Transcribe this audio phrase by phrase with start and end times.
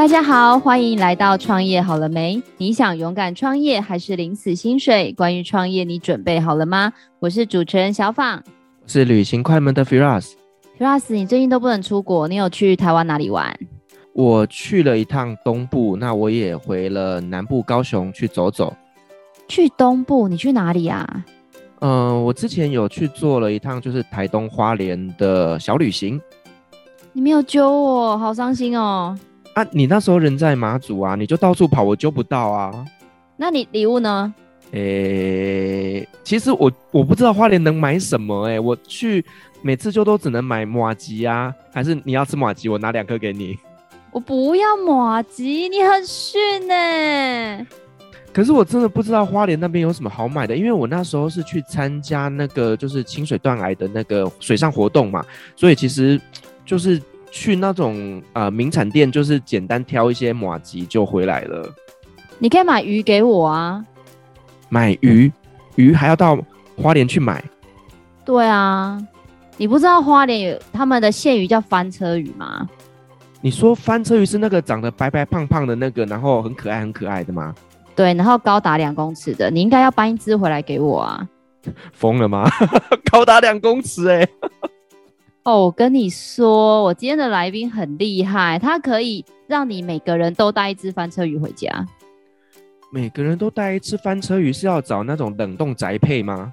[0.00, 2.42] 大家好，欢迎来到创业好了没？
[2.56, 5.12] 你想勇敢创业还是领死薪水？
[5.12, 6.90] 关于创业，你准备好了吗？
[7.18, 8.42] 我是主持人小访，
[8.82, 10.30] 我是旅行快门的 Firas。
[10.78, 13.54] Firas，你最近都不能出国，你有去台湾哪里玩？
[14.14, 18.74] 我去了一趟东部，那我也回了南部高雄去走走。
[19.48, 21.06] 去东部，你去哪里啊？
[21.80, 26.18] 嗯、呃，我之前有去做了一趟，就是台东花莲的小旅行。
[27.12, 29.14] 你没有揪我，好伤心哦。
[29.54, 32.84] 啊，你那时候人在马祖啊，你就到处跑，我揪不到啊。
[33.36, 34.32] 那你礼物呢？
[34.70, 39.24] 诶、欸，其实我我不知道花莲能买什么诶、欸，我去
[39.60, 43.58] 每次就都只能买马吉啊，还是你要吃马吉，我拿两颗给你。
[44.12, 47.66] 我不要马吉，你很逊呢、欸。
[48.32, 55.24] 可是我真的不知道花莲那边有什么好买的，因为我那时候是去参加那个就是清水断崖的那个水上活动嘛，
[55.56, 56.20] 所以其实
[56.64, 57.02] 就是。
[57.30, 61.68] 去那种呃名产店，就是简单挑一些马吉就回来了。
[62.38, 63.84] 你可以买鱼给我啊。
[64.68, 65.30] 买鱼，
[65.76, 66.38] 鱼还要到
[66.76, 67.42] 花莲去买。
[68.24, 69.00] 对啊，
[69.56, 72.68] 你不知道花莲有他们的县鱼叫翻车鱼吗？
[73.40, 77.54] 你说翻车鱼是那个长得白白胖胖的那个，然后很可爱很可爱的吗？
[77.96, 81.26] 对，然后高达两公尺的，你应该要搬一只回来给我啊。
[81.92, 82.48] 疯了吗？
[83.10, 84.28] 高达两公尺哎、欸。
[85.42, 91.86] 哦，我跟你说，我今天的来宾很厉害，他可以让你每个人都带一只翻车鱼回家。
[92.92, 96.52] 每个人都带一只翻车鱼是要找那种冷冻宅配吗？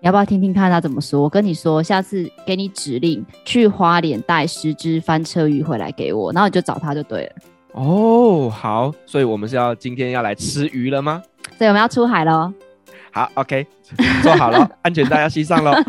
[0.00, 1.22] 你要不要听听看他怎么说？
[1.22, 7.32] 我跟你说，下次给你指令，去花莲带十只翻车鱼回来给我，然后你就找他就对了。
[7.72, 11.22] 哦，好，所以我们是要今天要来吃鱼了吗？
[11.56, 12.52] 所以我们要出海喽。
[13.10, 13.66] 好，OK，
[14.22, 15.72] 坐好了， 安全带要系上喽。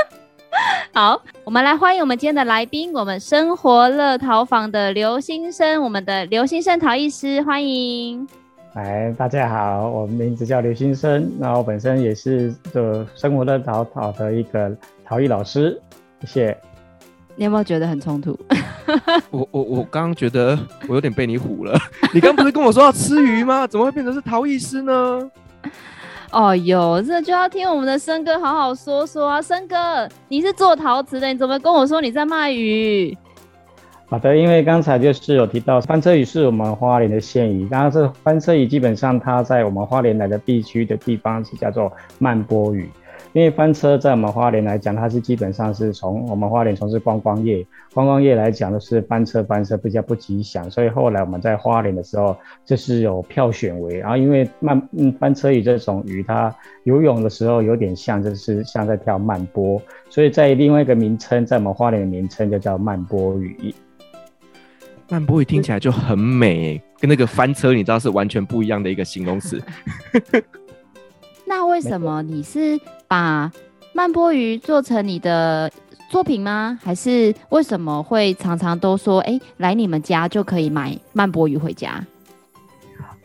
[0.92, 8.26] 好，我们来欢迎我们今天的来宾，我们生活乐陶坊的刘新生，我们的刘新生陶艺师，欢迎。
[8.74, 14.74] 来，大家好，我名字叫刘新生，然后本身也是做生活乐陶陶的一个
[15.04, 15.80] 陶艺老师，
[16.20, 16.58] 谢谢。
[17.36, 18.38] 你有没有觉得很冲突？
[19.30, 20.58] 我我我刚刚觉得
[20.88, 21.78] 我有点被你唬了，
[22.12, 23.66] 你刚不是跟我说要吃鱼吗？
[23.66, 25.30] 怎么会变成是陶艺师呢？
[26.32, 29.42] 哦哟，这就要听我们的森哥好好说说啊！
[29.42, 33.16] 森哥，你是做陶瓷的，你怎么跟我说你在卖鱼？
[34.08, 42.88] 好的，因为刚才就是有提到翻车鱼是我们花莲的县鱼，当然这翻车鱼基本上它在我们花莲来的地区的地方是叫做慢波鱼。
[43.32, 47.64] 因为翻车在我们花莲来讲，它是基本上是从我们花莲从事观光业，
[47.94, 56.52] 观光业来讲的是翻车翻车比较不吉祥，所以后来我们在花莲的时候就是有票选为，然后因为慢嗯翻车鱼这种鱼，它
[56.82, 63.72] 游泳的时候有点像就是像在跳慢波，所以在另外一个名称，在我们花莲的名称就叫慢波鱼。
[65.08, 69.60] 慢波鱼听起来就很美，跟那个翻车你知道是完全不一样的一个形容词。
[71.50, 73.50] 那为什么你是把
[73.92, 75.68] 慢波鱼做成你的
[76.08, 76.78] 作品吗？
[76.80, 82.06] 还是为什么会常常都说，哎、欸，来你们家就可以买慢波鱼回家？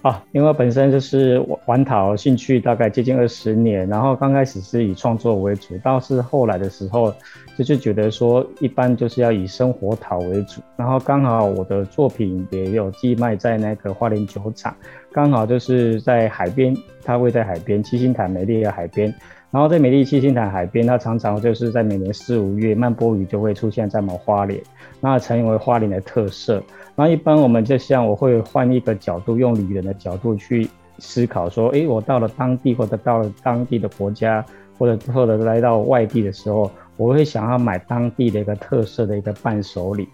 [0.06, 7.12] 啊，因为本身就是玩陶兴趣大概接近二十年，然后刚开始是以创作为主，倒是后来的时候
[7.58, 14.76] 就是觉得说一般就是要以生活陶为主，然后刚好我的作品也有寄卖在那个花莲酒厂，
[15.12, 19.12] 刚好就是在海边，它位在海边七星潭美丽的海边。
[19.56, 24.62] 然后在美丽七星潭海边，它常常就是在每年四五月，慢波鱼就会出现在我们花莲，
[25.00, 26.62] 那成为花莲的特色。
[26.94, 30.68] 那一般我们就像我会换一个角度，用旅人的角度去
[31.00, 34.46] 思考，说，诶，我到了当地，或者到了当地的国家，
[34.78, 40.06] 或者或者来到外地的时候，我会想要买当地的一个特色的一个伴手礼。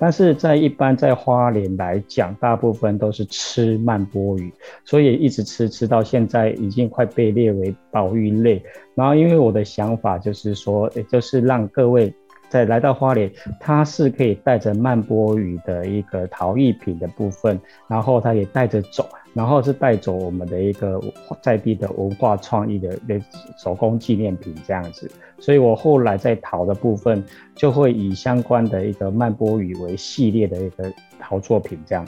[0.00, 4.50] 但是在一般在花莲来讲，大部分都是吃慢波鱼，
[4.86, 8.62] 所以一直吃吃到现在已经快被列为保育类。
[8.94, 12.12] 然后因为我的想法就是说，也就是让各位
[12.50, 17.58] 在来到花莲，它是可以带着曼波语的一个陶艺品的部分，
[17.88, 19.08] 然后它也带着走。
[19.32, 21.00] 然后是带走我们的一个
[21.40, 23.14] 在地的文化创意的那
[23.56, 25.08] 手工纪念品这样子，
[25.38, 27.24] 所以我后来在陶的部分
[27.54, 32.04] 就会以相关的一个曼波语为系列的一个陶作品这样。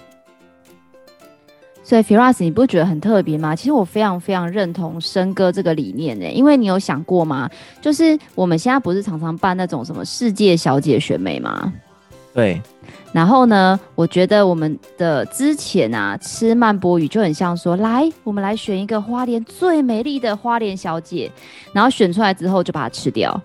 [1.85, 3.57] 所以 Firas，你不觉得很特别吗？
[3.57, 7.51] 其实我非常非常认同生哥这个理念呢，因为你有想过吗？
[7.81, 11.73] 就是我们现在不是常常办那种什么世界小姐选美吗？
[12.33, 12.61] 对。
[13.13, 21.31] 然后呢，我觉得我们的之前啊，吃曼波鱼就很像说，来，我们来选一个花莲最美丽的花莲小姐，
[21.75, 23.39] 然后选出来之后就把它吃掉。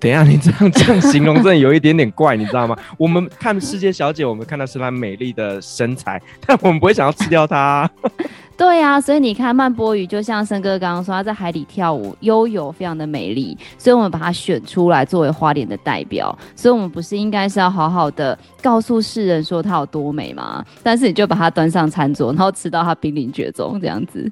[0.00, 2.76] 等一下，你这样这样形容真的有一点点怪，你知道吗？
[2.98, 7.90] 我们看世界小姐，我们看到是她美丽的身材， 但我们不会想要吃掉她啊。
[8.54, 16.36] 对呀、啊，所以你看曼波鱼，就像森哥刚刚说，他在海里跳舞，悠游，非常的美丽，所以我们把它选出来作为花莲的代表。
[16.54, 20.64] 所以，我们不是应该是要好好的告诉世人说它有多美吗？
[20.82, 24.30] 但是你就把它端上餐桌，然后吃到它濒临绝种这样子。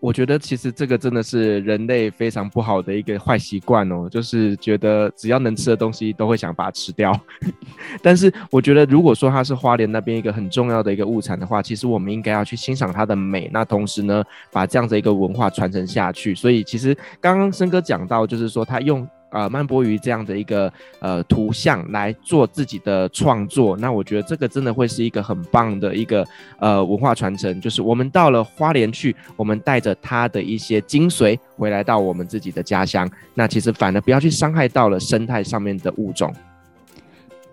[0.00, 7.12] 我觉得其实这个真的是人类非常不好的一个坏习惯哦，就是觉得只要能吃的东西都会想把它吃掉。
[8.00, 14.22] 但是我觉得，如果说它是花莲那边一个很重要的一个物产的话，其实我们应该要去欣赏它的美，那同时呢，
[14.52, 16.34] 把这样的一个文化传承下去。
[16.34, 19.06] 所以其实刚刚森哥讲到，就是说他用。
[19.30, 26.26] 呃，曼波鱼这样的一个呃图像来做自己的创作，那我觉得这个真的会是一个很棒的一个
[26.58, 27.60] 呃文化传承。
[27.60, 36.32] 就是我们到了花莲去，我们带着它的一些精髓回来到我们自己的家乡，那其实反而不要去伤害到了生态上面的物种。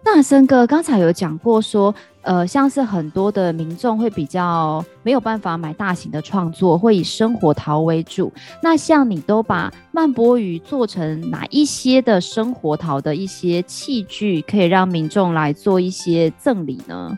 [0.08, 8.32] 那森哥刚才有讲过说，呃，像是很多的民众会比较没有办法买大型的创作，会以生活陶为主。
[8.62, 17.18] 那像你都把曼波鱼做成哪一些的生活陶的一些器具，可以让民众来做一些赠礼呢？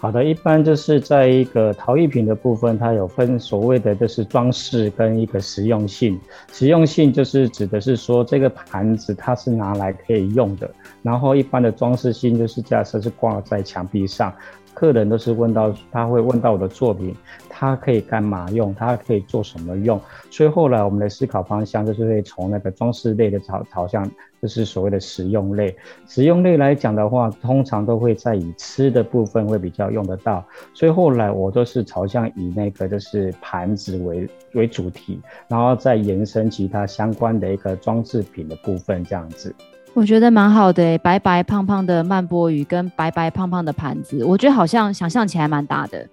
[0.00, 6.18] 好的，一般就是在一个陶艺品的部分，它有分所谓的就是装饰跟一个实用性。
[6.50, 10.70] 实用性就是指的是说这个盘子它是拿来可以用的，
[11.02, 14.32] 然后一般的装饰性就是假设是挂在墙壁上。
[14.80, 17.14] 客人都是问到，他会问到我的作品，
[17.50, 18.74] 它可以干嘛用？
[18.74, 20.00] 它可以做什么用？
[20.30, 24.10] 所以后来我们的思考方向就是会从那个装饰类的朝朝向，
[24.40, 25.76] 就是所谓的实用类。
[26.08, 30.42] 实用类来讲的话，通常都会在以吃的部分会比较用得到。
[30.72, 39.54] 所以后来我都是朝向以那个就是盘子为为主题，然后再延伸其他相关的一个装饰品的部分这样子。
[39.92, 46.08] 我觉得蛮好的，白白胖胖的曼波鱼跟白白胖胖的盘子，我觉得好像想象起来蛮大的。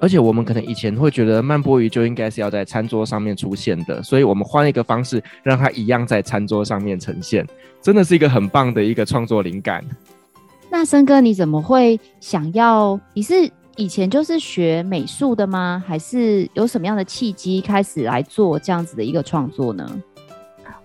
[0.00, 7.46] 而且我们可能以前会觉得曼波鱼就应该是要在餐桌上面出现的，所以我们换一个方式，让它一样在餐桌上面呈现，
[7.82, 9.84] 真的是一个很棒的一个创作灵感。
[10.70, 12.98] 那森哥，你怎么会想要？
[13.12, 13.34] 你是
[13.76, 15.84] 以前就是学美术的吗？
[15.86, 19.86] 还是有什么样的契机开始来做这样子的一个创作呢？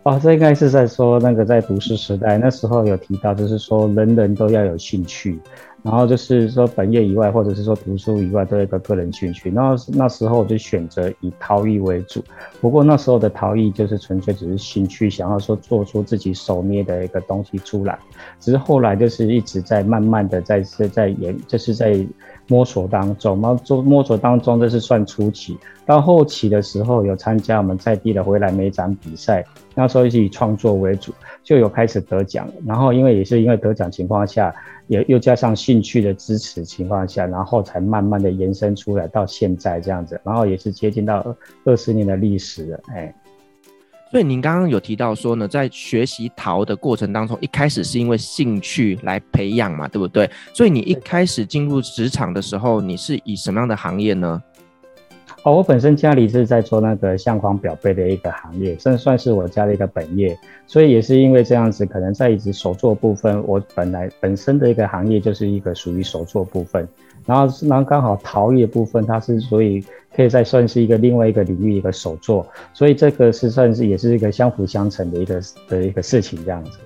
[0.04, 5.40] 哦，这应该是在说那个在读书时代那时候有提到，就是说人人都要有兴趣，
[5.86, 9.52] 然后就是说本业以外，或者是说读书以外，都有一个个人兴趣。
[9.52, 12.24] 然后那时候我就选择以陶艺为主，
[12.60, 17.98] 不过那时候的陶艺就是纯粹只是兴趣，想要说做出自己手捏的一个东西出来。
[18.40, 22.06] 只是后来就是一直在慢慢的在在在研，就是在。
[22.48, 25.58] 摸索当中，然后做摸索当中，这是算初期。
[25.84, 29.44] 到后期的时候，有参加我们在地的回来美展比赛，
[29.74, 31.12] 那时候是以创作为主，
[31.46, 32.52] 就有开始得奖。
[32.66, 34.54] 然后因为也是因为得奖情况下，
[34.88, 40.20] 也又加上兴趣的支持情况下，然后才慢慢的延伸出来到现在这样子。
[40.26, 43.16] 然后也是接近到二二十年的历史了，哎。
[44.12, 50.30] 所以您刚刚有提到说呢，在学习陶的过程当中，一开始是因为兴趣来培养嘛，对不对？
[50.54, 54.42] 所以你一开始进入职场的时候，你是以什么样的行业呢？
[55.46, 60.36] 哦，我本身家里是在做那个相框裱背的一个行业，算算是我家的一个本业。
[60.66, 66.88] 所以也是因为这样子，可能在一直手作部分，我本来本身的一个行业就是一个属于手作部分。
[67.28, 69.86] 然后，然后刚好陶艺的部分，它是所以
[70.16, 76.80] 可以再算是一个另外一个领域一个手作，所以这个是算是也是一个相辅相成的一个的一个事情这样子。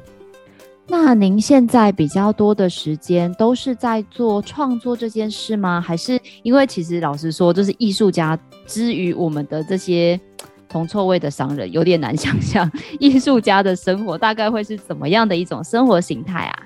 [0.91, 5.79] 那您现在比较多的时间都是在做创作这件事吗？
[5.79, 10.19] 还是因为其实老实说，就是艺术家之于我们的这些
[10.67, 12.69] 铜臭味的商人，有点难想象
[12.99, 16.63] 艺术家的生活大概会是怎么样的一种生活形态啊？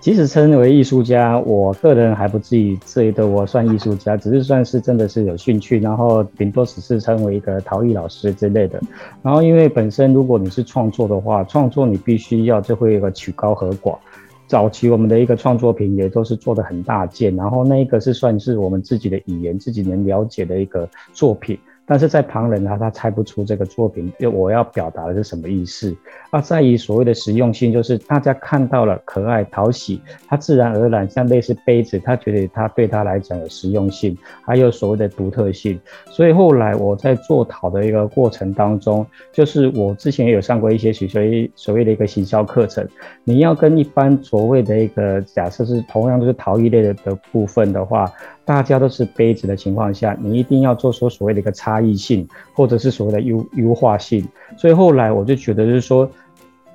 [0.00, 8.80] 即使称为艺术家，我个人还不至于觉得我算艺术家，只是算是真的是有兴趣，然后顶多只是称为一个陶艺老师之类的。
[9.22, 13.98] 然后因为本身如果你是创作的话，创作你必须要就会有个曲高和寡。
[14.46, 21.58] 早期我们的一个创作品也都是做的很大件，然后那一个是算是我们自己的语言，自己能了解的一个作品。
[21.88, 25.96] 但是在旁人他他猜不出这个作品，就我要表达的是什么意思。
[26.30, 34.14] 啊，在于所谓的实用性，就是大家看到了可爱讨喜，他自然而然像类似杯子，他觉得他对他来讲有实用性，
[34.44, 35.80] 还有所谓的独特性。
[36.10, 42.86] 所以后来我在做陶的一个过程当中，就是我之前也有上过一些所谓所谓的一个行销课程，
[43.24, 48.12] 你要跟一般所谓的一个假设是同样都是陶艺类的的部分的话。
[48.48, 54.26] 大家都是杯子的情况下，你一定要做出所谓的一个差异性，或者是所谓的优优化性。
[54.56, 56.10] 所以后来我就觉得，就是说，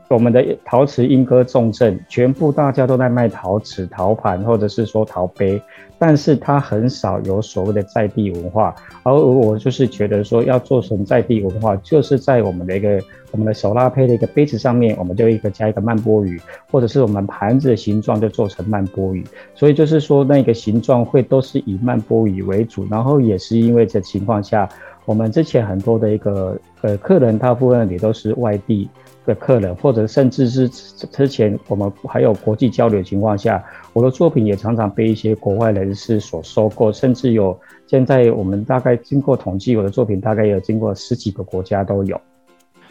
[0.09, 5.59] 我们的陶瓷莺歌重镇，全部大家都在卖陶瓷、陶盘，或者是说陶杯，
[5.97, 8.75] 但是它很少有所谓的在地文化。
[9.01, 19.25] 而我就是觉得说，要做成在地文化，就是在我们的一个我们的手拉胚的一个杯子上面，我们就一个加一个曼波鱼，或者是我们盘子的形状就做成曼波鱼。
[19.55, 24.69] 所以就是说，那个形状会都是以曼波鱼为主，然后也是因为这情况下，
[25.05, 28.87] 我们之前很多的一个呃客人，大部分也都是外地。
[29.25, 33.63] 的客人，或者甚至是之前我们还有国际交流情况下，
[33.93, 42.19] 我的作品也常常被一些国外人士所收购，甚至有现在我们大概经过统计，我的作品大概有经过十几个国家都有。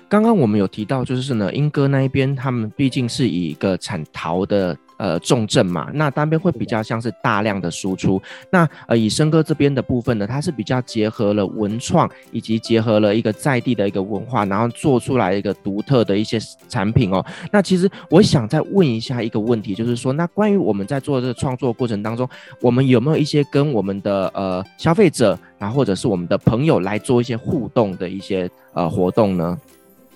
[0.08, 4.76] 刚刚我们有提到，就是呢，英哥那一边，他们毕竟是以一个产陶的。
[5.02, 8.22] 呃，重镇嘛，那单边会比较像是大量的输出。
[8.50, 17.24] 那呃，以笙哥这边的部分呢，它是比较结合了文创，以及结合了一个在地的一个文化，然后做出来一个独特的一些产品哦。
[17.50, 22.28] 那其实我想再问一下一个问题，就是说，那关于我们在做这个创作过程当中，
[22.60, 29.58] 我们有没有一些跟我们的呃消费者，然后或者是我们的朋友来做一些互动的一些呃活动呢？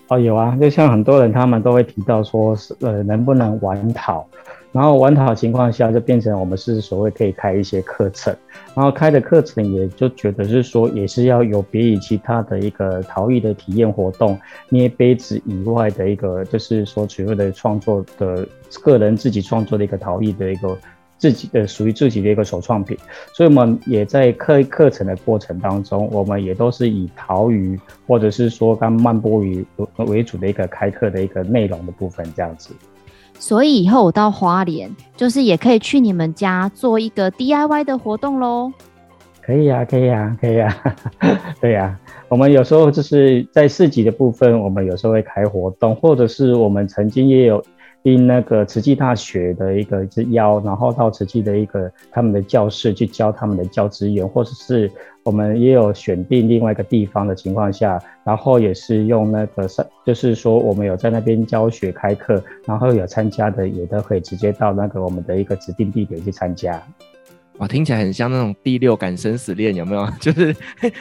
[0.07, 4.25] 哦，有啊，就像很多人他们都会提到说，是呃，能不能玩陶？
[4.71, 8.35] 然后玩陶的情况下，就变成我们是所谓可以开一些课程，
[8.75, 14.37] 然后开的课程也就觉得是说，也是要有别于其他的一个陶艺的体验活动，
[14.69, 18.47] 捏杯子以外的一个，就是说所谓的创作的
[18.81, 20.77] 个人自己创作的一个陶艺的一个
[21.17, 22.95] 自己的属于自己的一个手创品，
[23.33, 29.65] 所以我们也在课课程的过程当中，我们也都是以陶鱼或者是说刚曼波鱼
[29.97, 32.69] 为主的一个开课的一个内容的部分这样子。
[33.39, 38.71] 所以以后我到花莲，就是也可以去你们家做一个 DIY 的活动喽。
[39.41, 40.75] 可以啊，可以啊，可以啊，
[41.61, 47.63] 对呀、我们有时候就是在市集的部分，我们有时候会开活动，或者是我们曾经也有。
[48.07, 54.89] 应那个慈济大学的一个之邀，然后到慈济的一个他们的教室去教他们的教职员，或者是
[55.23, 66.81] 我们也有选定另外一个地方的情况下，然后也是用那个上，就是说我们有在那边教学开课，然后有参加的也都可以直接到那个我们的一个指定地点去参加。
[67.57, 70.07] 哇，听起来很像那种第六感生死恋，有没有？
[70.21, 70.55] 就是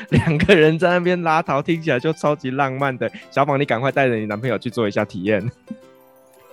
[0.08, 3.08] 两个人在那边拉陶，听起来就超级浪漫的。
[3.30, 5.48] 小宝，你赶快带着你男朋友去做一下体验。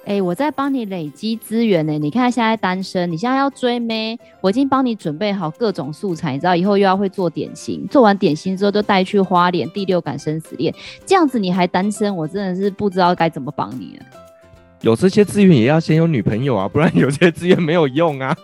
[0.05, 1.93] 哎、我在帮你累积资源呢。
[1.93, 10.73] 你看现在单身，你现在要追妹，我已经帮你准备好各种素材，你知道以后又要会做点心，做完点心之后就带去花脸第六感生死恋。
[11.05, 14.05] 这样子你还单身，我真的是不知道该怎么帮你了。
[14.81, 18.35] 有这些资源也要先有女朋友啊，不然有些资源没有用啊。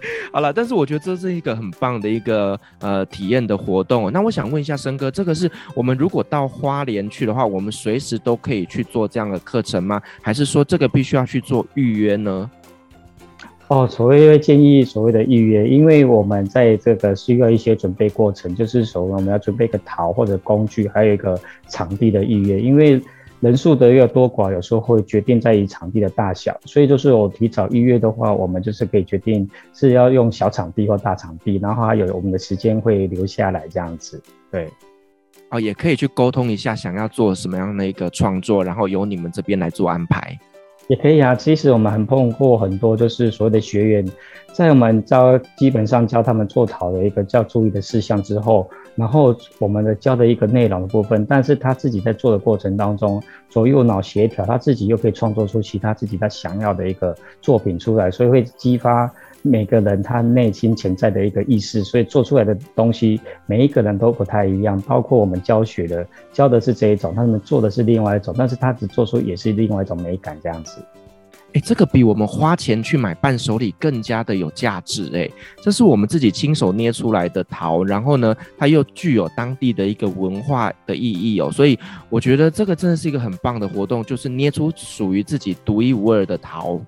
[0.32, 4.10] 好了，但是我觉得这是一个很棒的一个呃体验的活动。
[4.12, 10.00] 那我想问一下笙歌，这个是我们如果到花莲去的话，我们随时都可以去做这样的课程吗？
[10.22, 12.50] 还是说这个必须要去做预约呢？
[13.68, 21.38] 哦，所谓建议所谓的预约，因为我们在这个需要一些准备过程，就是说我们要准备一个陶或者工具，还有一个
[21.68, 23.00] 场地的预约，因为。
[23.40, 34.22] 人数的越多寡，有时候会决定在于场地的大小，所以就是我提早预约的话，我们就是可以决定是要用小场地或大场地，然后还有我们的时间会留下来这样子。
[34.50, 34.68] 对，
[35.48, 40.38] 哦，也可以去沟通一下想要做什么样的一个创作，然后由你们这边来做安排。
[40.88, 44.04] 也可以啊，其实我们很碰过很多，就是所谓的学员，
[44.52, 59.10] 在我们教基本上教他们做陶的一个叫注意的事项之后，然后我们的教的一个内容的部分，但是他自己在做的过程当中，左右脑协调，他自己又可以创作出其他自己他想要的一个作品出来，所以会激发。
[59.42, 64.78] 每个人他内心潜在的一个意识，所以做出来的东西，每一个人都不太一样。
[64.82, 70.82] 包括我们教学的，教的是这一种，他们做的是另外一种，但是他只做出也是另外一种美感这样子。
[71.52, 75.28] 哎、这个比我们花钱去买伴手礼更加的有价值哎、
[75.60, 81.78] 这是我们自己亲手捏出来的陶，然后呢，它又具有当地的一个文化的意义哦，所以
[82.08, 86.80] 我觉得这个真的是一个很棒的活动，就是捏出属于自己独一无二的陶。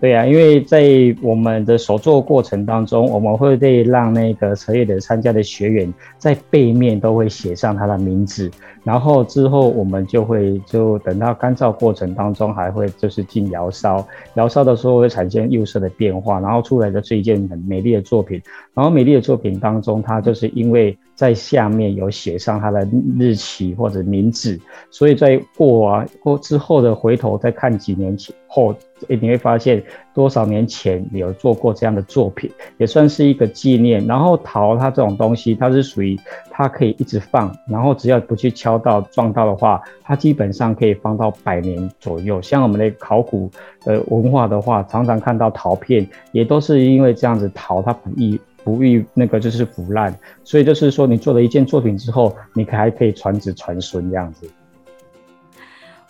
[0.00, 8.50] 对呀、啊，因为在我们的手作过程当中，我们会对让那个车业的参加的学员在背面都会写上他的名字，
[8.82, 18.40] 然后之后我们就会就等到干燥过程当中，还会就是进窑烧，窑烧的时候会产生釉色的变化，然后出来的是一件很美丽的作品。
[18.72, 24.58] 然后美丽的作品当中，它就是因为在下面有写上它的日期或者名字，
[24.90, 28.74] 所以在过完过之后的回头再看几年前后，
[29.08, 29.82] 你会发现
[30.14, 34.06] 多少年前有做过这样的作品，也算是一个纪念。
[34.06, 36.18] 然后陶它这种东西，它是属于
[36.50, 42.40] 它可以一直放，然后只要不去敲到撞到的话，它基本上可以放到百年左右。
[42.42, 43.50] 像我们的考古
[43.84, 48.40] 呃文化的话，常常看到陶片，也都是因为这样子陶它不易。
[48.62, 50.14] 不易那个就是腐烂，
[50.44, 54.46] 所以就是说，你做了一件作品之后，你还可以传子传孙这样子。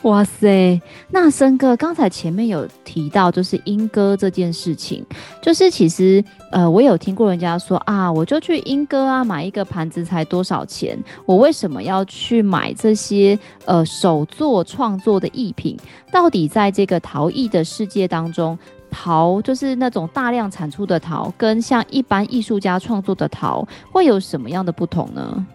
[0.03, 0.81] 哇塞，
[1.11, 5.05] 那森哥刚才前面有提到，就是英歌这件事情，
[5.43, 15.77] 就是其实呃，我有听过人家说啊，我就去英歌啊买一个盘子才多少钱，我为什么要去买这些呃手作创作的艺品？
[16.11, 18.59] 到底在这个陶艺的世界当中？
[18.93, 25.47] 陶就是那种大量产出的陶，跟像一般艺术家创作的陶会有什么样的不同呢？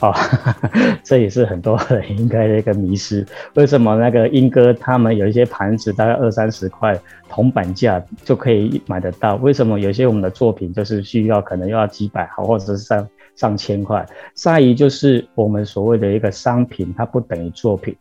[0.00, 0.14] 哦，
[1.04, 3.26] 这也是很多人应该的一个迷失。
[3.54, 9.36] 为什么那个英哥他们有一些盘子大概二三十块铜板价就可以买得到？
[9.36, 14.06] 为什么有些我们的作品就是需要可能要几百毫或者是上上千块？
[14.34, 17.94] 在于就是我们所谓的一个商品，它不等于作品。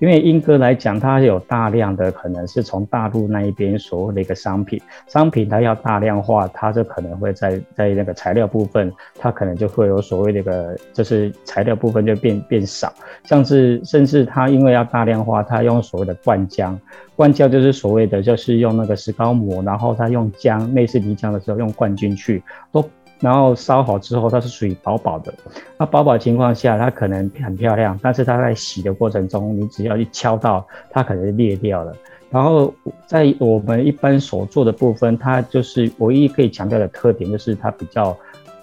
[0.00, 12.92] 因为莺歌来讲，它有大量的可能是从大陆那一边所谓的一个商品，商品它要大量化，它就可能会在在那个材料部分，它可能就会有所谓的一个，就是材料部分就变变少，
[13.24, 16.76] 像是甚至它因为要大量化，它用所谓的灌浆，
[17.14, 22.84] 灌浆就是所谓的就是用那个石膏模，然后它用浆类似泥浆的时候用灌进去都。
[23.20, 25.32] 然后烧好之后，它是属于薄薄的。
[25.78, 31.94] 那薄薄情况下，它可能很漂亮，但是它在洗的过程中，你只要一敲到，它可能就裂掉了。
[32.30, 32.74] 然后
[33.06, 38.14] 在我们一般手做的部分，它就是唯一可以强调的特点，就是它比较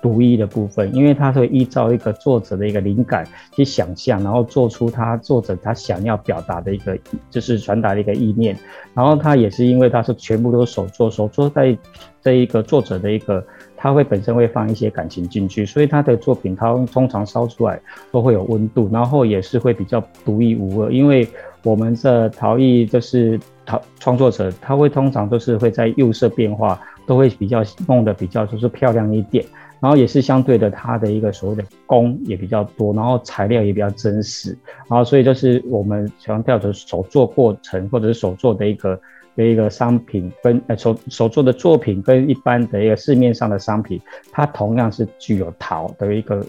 [0.02, 6.96] 独一的部分，因为它会依照一个作者的一个灵感去想象，然后做出他作者他想要表达的一个，
[7.32, 8.56] 就是传达的一个意念。
[8.94, 11.76] 然后它也是因为它是全部都手作，手作在
[12.22, 13.44] 这一个作者的一个。
[13.84, 20.94] 它会本身会放一些感情进去，所以他的作品它通常烧出来都会有温度，然后也是会比较独一无二。
[20.94, 21.28] 因为
[21.64, 29.44] 我们的陶艺就是陶创作者，他会通常都是会在釉色变化都会比较弄得比较就是漂亮一点，
[29.80, 34.56] 然后也是相对的它的一个所谓的工也比较多，然后材料也比较真实，
[34.88, 39.02] 然后所以就是我们强调的手作过程或者是手作的一个。
[39.42, 44.00] 的一个商品跟呃手手做的作品跟一般的一个市面上的商品，
[44.32, 46.46] 它同样是具有陶的一个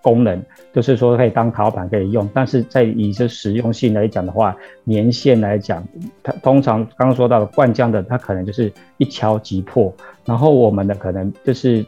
[0.00, 0.40] 功能，
[0.72, 2.30] 就是说可以当陶板可以用。
[2.32, 5.84] 但是在以这实用性来讲的话，年限来讲，
[6.22, 9.92] 它通常刚刚说到的灌浆的，它可能就是一敲即破。
[10.24, 11.84] 然后我们的可能就是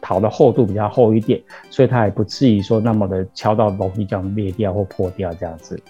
[0.00, 5.80] 陶的厚度比较厚一点，所以它也不至于说那么的敲到容易这样裂掉或破掉这样子。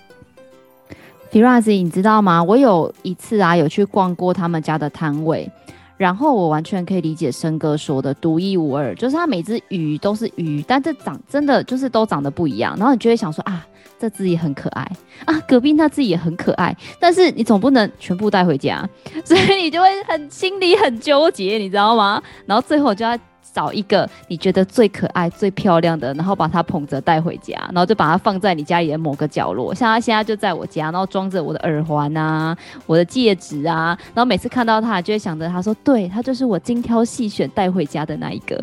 [1.33, 2.43] Firas，你知道吗？
[2.45, 5.51] 我有一次啊，有去逛过他们家的摊位，
[5.97, 12.77] 然后我完全可以理解生哥说的独一无二，就是他每只鱼都是鱼，但这长真的就是都长得不一样。
[12.77, 13.67] 然后你就会想说啊，
[13.99, 14.87] 这只也很可爱
[15.25, 18.87] 啊，隔壁那只也很可爱，但是你总不能全部带回家，
[19.25, 22.23] 所以你就会很心里很纠结，你知道吗？
[22.45, 23.19] 然后最后就要。
[23.53, 29.75] 找一个你觉得最可爱、最漂亮的，然后把它捧着带回家，然后就把它放在你家里的某个角落。
[29.75, 38.63] 像它现在就在我家，然后装着我的耳环啊、我的戒指啊，然后每次看到它，就会想着他说：“对，它就是我精挑细选带回家的那一个。”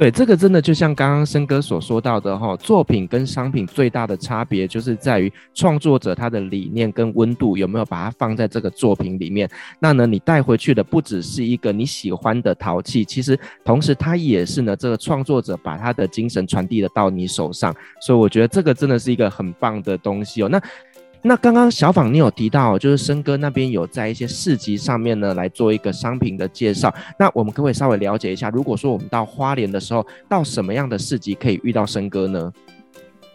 [0.00, 9.46] 对，这个真的就像刚刚森哥所说到的哈，作品跟商品最大的差别就是在于创作者他的理念跟温度有没有把它放在这个作品里面。
[9.78, 17.70] 那呢，你带回去的不只是一个你喜欢的陶器，其实同时它也是呢这个创作者把他的精神传递的到你手上。
[18.00, 20.48] 所以我觉得这个真的是一个很棒的东西哦。
[20.48, 20.58] 那。
[21.22, 26.92] 那刚刚小访你有提到，就是森哥那边有在一些市集上面呢来做一个商品的介绍。
[27.18, 32.50] 那我们可不可以稍微了解一下，如果说我们到花莲的时候，到什么样的市集可以遇到森哥呢？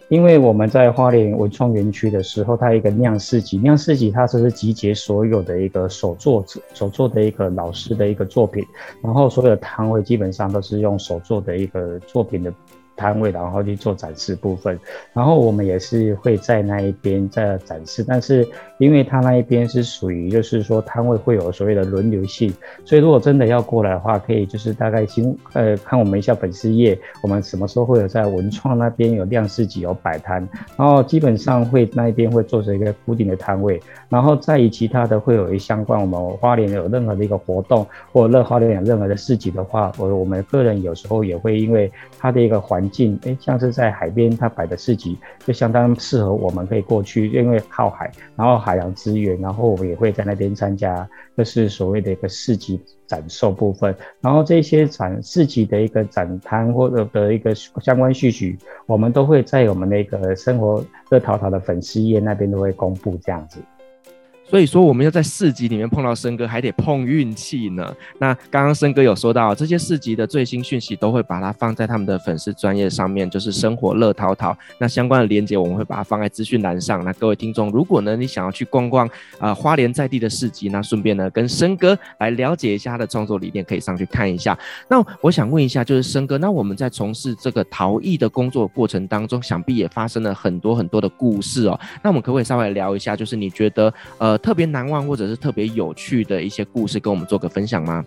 [0.10, 8.64] 因为我们在花莲文创园区的时候，它有一个酿市集，酿市集它就是集结所有的一个手作者、手作的一个老师的一个作品，
[9.04, 12.52] 然后所有的摊位基本上都是用手作的一个作品的。
[12.96, 14.80] 摊位，然后去做展示部分，
[15.14, 22.54] 然后我们也是会在那一边在展示，但是因为他那一边是属于就是说摊位会有所谓的轮流性，
[22.84, 53.96] 所以如果真的要过来的话，可以就是大概先呃看我们一下粉丝页，我们什么时候会有在文创那边有量市集有摆摊，然后基本上会那一边会做成一个固定的摊位，然后在于其他的会有一相关我们花莲有任何的一个活动或乐花莲有任何的市集的话，我我们个人有时候也会因为它的一个环环境，哎，像是在海边，它摆的市集就相当适合我们可以过去，因为靠海，然后海洋资源，然后我们也会在那边参加，就是所谓的一个市集展售部分。
[54.22, 63.60] 然后这些展市集的一个展摊或者的一个相关序曲，我们都会在我们那个生活乐淘淘的粉丝页那边都会公布这样子。
[64.48, 67.92] 所以说，我们要在市集里面碰到森哥，还得碰运气呢。
[68.20, 74.56] 那刚刚森哥有说到，这些市集的最新讯息都会把它放在他们的粉丝专业上面，就是生活乐淘淘。
[74.78, 77.04] 那相关的链接我们会把它放在资讯栏上。
[77.04, 84.58] 那各位听众，如果呢你想要去逛逛啊、花莲在地的市集，那顺便呢跟森哥来了解一下他的创作理念，可以上去看一下。
[84.88, 91.80] 那我想问一下，就是森哥，那我们在从事这个陶艺的工作过程当中，想必也发生了很多很多的故事哦。
[92.04, 94.35] 那我们可不可以稍微聊一下，就是你觉得呃？
[94.38, 98.06] 特别难忘或者是特别有趣的一些故事，跟我们做个分享吗？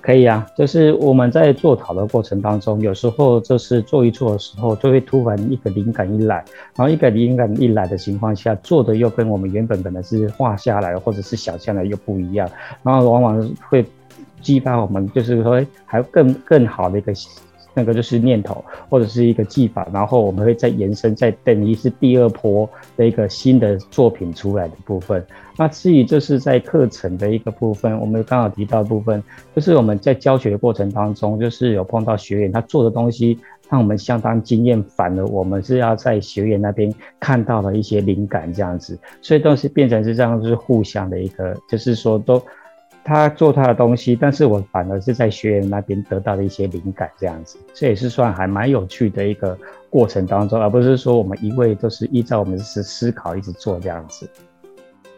[0.00, 6.36] 可以啊，就是我们在做讨论过程当中，有时候就是做一做的时候，就会突然一个灵感一来，
[6.74, 12.48] 然后一个灵感一来的情况下，做的又跟我们原本可能是画下来或者是想象的又不一样，
[12.82, 13.84] 然后往往会
[14.40, 17.12] 激发我们，就是说还更更好的一个。
[17.74, 25.24] 那个就是念头或者是一个技法，然后我们会再延伸，再等于是第二波的一个新的作品出来的部分。
[25.56, 29.22] 那至于就是在课程的一个部分，我们刚好提到的部分，
[29.54, 42.42] 就是我们在教学的过程当中，就是有碰到学员他做的东西让我们相当惊艳，反而我们是要在学员那边看到了一些灵感这样子，所以都是变成是这样，就是互相的一个，就是说都。
[43.04, 49.58] 他做他的东西，但是我反而是在学员那边得到的一些灵感，这样子，这也是算还蛮有趣的一个
[49.90, 54.28] 过程当中，而不是说我们一味都是依照我们思思考一直做这样子。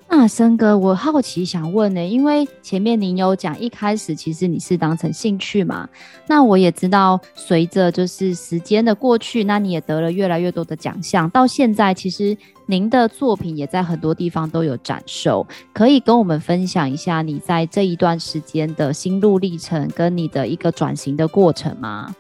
[0.09, 5.89] 那森哥，我好奇想问呢、因为前面您有讲，一开始其实你是当成兴趣嘛，
[6.29, 12.37] 那我也知道，随着就是时间的过去，那你也得了越来越多的奖项，到现在其实
[12.67, 22.15] 您的作品也在很多地方都有展售，可以跟我们分享一下你在这一段时间的心路历程，跟你的一个转型的过程吗？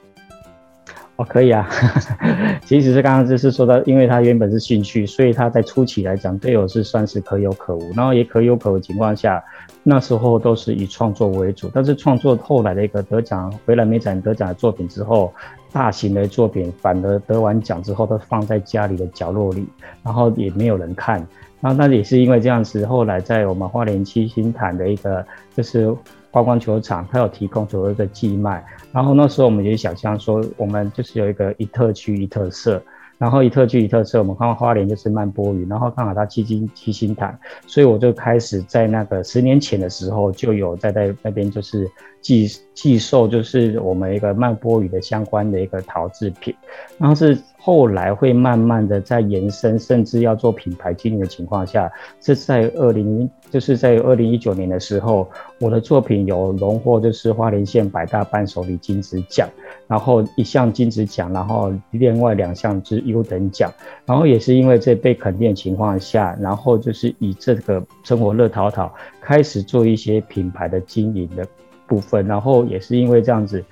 [1.16, 1.68] 哦，可以啊，
[2.66, 9.40] 其实是刚刚就是说到，因为他原本是兴趣，所以他在初期来讲，对我是算是可有可无，然后也可有可无情况下，
[9.84, 11.70] 那时候都是以创作为主。
[11.72, 15.32] 但是创作后来的一个得奖，回来美展得奖的作品之后，
[15.72, 19.64] 大型的作品反而得完奖之后都放在家里的角落里，
[20.02, 21.24] 然后也没有人看。
[21.60, 25.24] 然后那也是因为这样子，后来在我们花莲七星潭的一个
[25.56, 25.94] 就是
[26.34, 28.64] 观光球场，它有提供所谓的寄卖。
[28.90, 32.82] 然后那时候我们也想象说，我们就是有一个一特区一特色。
[33.16, 41.88] 然后一特区一特色，我们看到花莲就是曼波鱼，然后刚好它七星七星潭，所以我就开始在那个十年前的时候就有在在那边就是
[42.20, 46.52] 寄寄售，就是我们一个曼波鱼的相关的一个陶制品，
[46.98, 47.38] 然后是。
[47.64, 55.26] 后来会慢慢的在延伸，甚至要做品牌经营的情况下，这在二零，就是在二零一九年的时候，
[55.58, 59.48] 我的作品有荣获就是花莲县百大伴手礼金质奖，
[59.86, 63.72] 然后一项金质奖，然后另外两项是优等奖，
[64.04, 71.46] 然后也是因为这被肯定的情况下，然后就是以这个生活乐淘淘开始做一些品牌的经营的
[71.86, 73.64] 部分，然后也是因为这样子。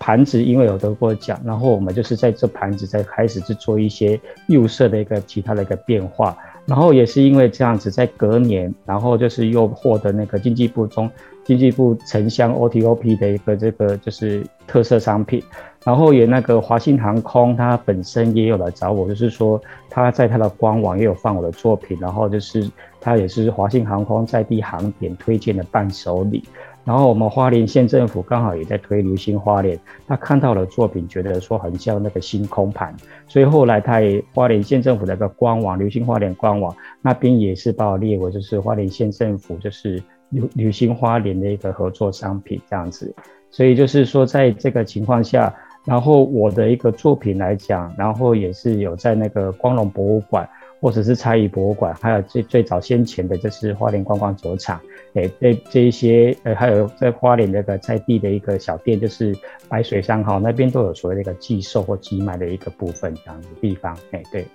[0.00, 6.34] 盘子因为有得过奖，然后我们就是在这盘子在开始去做一些釉色的一个其他的一个变化，
[6.64, 11.08] 然后也是因为这样子，在隔年，然后就是又获得那个经济部中
[11.44, 15.42] 经济部城乡 OTOP 的一个这个就是特色商品，
[15.84, 19.60] 然后也那个华信航空它本身也有来找我，就是说
[19.90, 22.66] 他在他的官网也有放我的作品，然后就是
[23.02, 26.42] 他也是华信航空在地航点推荐的伴手礼。
[26.90, 32.92] 然后我们花莲县政府刚好也在推流星花莲，他看到了作品，觉得说很像那个星空盘，
[33.28, 43.14] 所以后来他也花莲县政府的一个官网，流星花莲官网那边也是把我列为就是花莲县政府就是流流星花莲的一个合作商品这样子，
[43.52, 50.48] 所以就是说在这个情况下，然后我的一个作品来讲，然后也是有在那个光荣博物馆。
[50.80, 54.80] 或者是差异博物馆，还有最最早先前的就是花莲观光酒厂，
[55.14, 59.36] 诶、这这一些，呃，还有在花莲那个在地的一个小店，就是
[59.68, 64.46] 白水山哈那边都有所谓的一个寄售或寄卖的一个部分这样的地方，诶、对。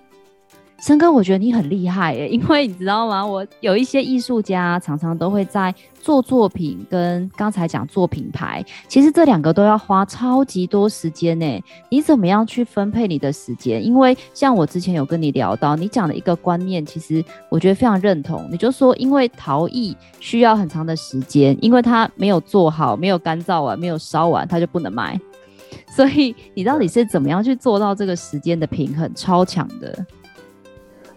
[0.86, 3.26] 森哥，我觉得你很厉害耶，因为你知道吗？
[3.26, 11.60] 我有一些艺术家常常都会在做作品，跟刚才讲做品牌，其实这两个都要花超级多时间呢。
[11.90, 13.84] 你怎么样去分配你的时间？
[13.84, 18.48] 因为像我之前有跟你聊到，你讲的一个观念，其实我觉得非常认同。
[18.52, 25.20] 你就说，因为陶艺需要很长的时间，因为它没有做好，没有干燥完，没有烧完，它就不能卖。
[25.88, 29.12] 所以你到底是怎么样去做到这个时间的平衡？
[29.16, 30.06] 超强的。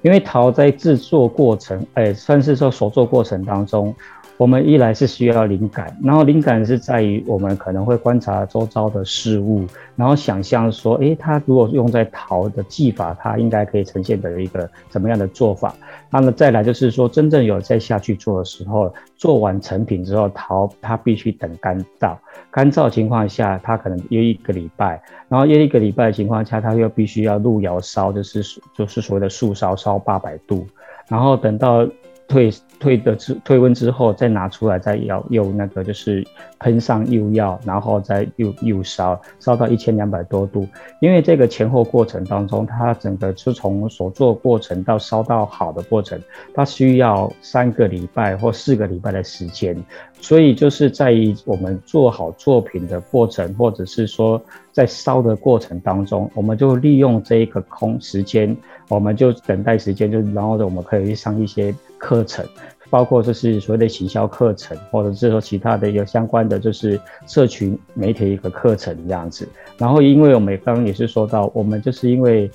[0.09, 3.94] 因为陶在制作过程，哎、算是说手作过程当中。
[4.38, 15.74] 我们一来是需要灵感，然后灵感是在于我们可能会观察周遭的事物，然后想象说，诶，它如果用在陶的技法，它应该可以呈现的一个怎么样的做法。
[16.09, 22.16] 那么再来就是说，真正有在下去做的时候，做完成品之后，陶它必须等干燥，
[22.48, 28.40] 干燥情况下，它可能约一个礼拜，然后约一个礼拜的情况下，它又必须要入窑烧，就是
[28.72, 30.64] 就是所谓的素烧，烧八百度，
[31.09, 31.85] 然后等到。
[32.29, 36.25] 退退的之退温之后，再拿出来，再要用那个就是
[36.59, 40.69] 喷上釉药，然后再又又烧烧到一千两百多度。
[41.01, 46.21] 因为这个前后过程当中，它整个是从所做过程到烧到好的过程，
[46.55, 49.75] 它需要三个礼拜或四个礼拜的时间。
[50.20, 54.40] 所以就是在于我们做好作品的过程，或者是说
[54.72, 58.54] 在烧的过程当中，我们就利用这一个空时间，
[58.88, 62.44] 我们就等待时间，就然后呢，我们可以去上一些课程，
[62.90, 69.48] 包括就是所谓的行销课程，或者是说其他的有相关的就是社群媒体一个课程这样子。
[69.78, 72.50] 然后因为我们刚刚也是说到，我们就是因为。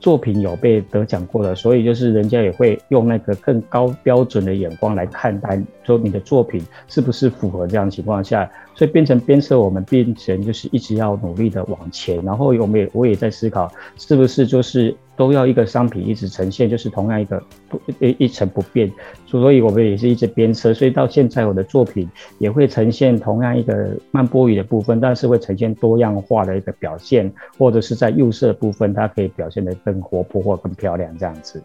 [0.00, 14.96] 作品有被得奖过的，所以就是人家也会用那个更高标准的眼光来看待，说你的作品是不是符合这样情况下，所以变成鞭策我们变成就是一直要努力的往前，然后我们也我也在思考，是不是就是。
[15.18, 18.88] 都要一个商品一直呈现，就是同样一个不一一成不变，
[19.26, 31.60] 所以我们也是一直鞭策，所以到现在我的作品也会呈现同样一个慢波语的部分，但是会呈现多样化的一个表现，或者是在釉色部分，它可以表现得更活泼或更漂亮这样子。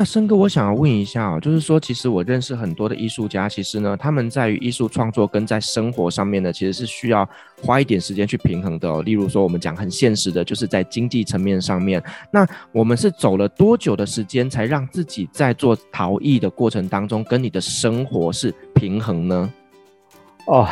[0.00, 7.28] 那申哥，我想要问一下啊，就是说，其实我认识很多的艺术家，其实呢，他们在于艺术创作跟在生活上面呢，其实是需要
[7.60, 9.02] 花一点时间去平衡的。
[9.02, 19.52] 例如说，我们讲很现实的，就是在经济层面上面，那我们是走了多久的时间，才让自己在做陶艺的过程当中，跟你的生活是平衡呢？
[20.48, 20.66] 哦，